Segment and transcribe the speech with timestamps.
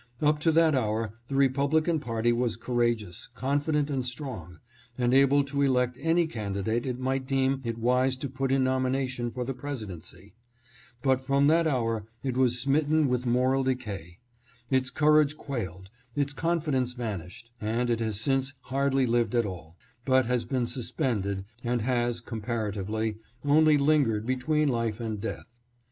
[0.19, 4.57] Up to that hour the Republican party was courageous, confident and strong,
[4.97, 9.29] and able to elect any candidate it might deem it wise to put in nomination
[9.29, 10.33] for the Presidency;
[11.03, 14.17] but from that hour it was smitten with moral decay;
[14.71, 20.25] its courage quailed, its confidence vanished, and it has since hardly lived at all, but
[20.25, 25.53] has been suspended, and has, comparatively, only lingered between life and death.